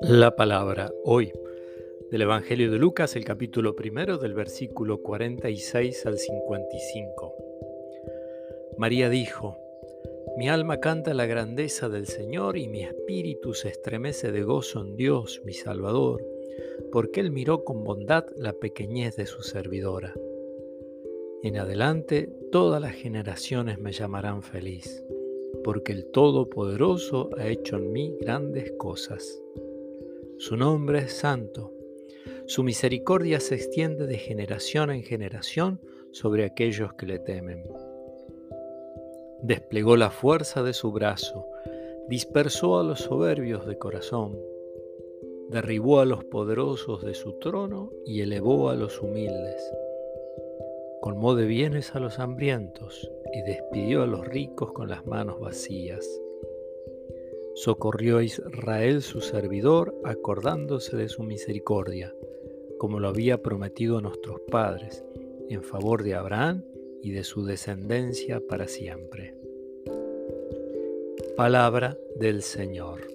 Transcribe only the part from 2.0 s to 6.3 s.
del Evangelio de Lucas, el capítulo primero del versículo 46 al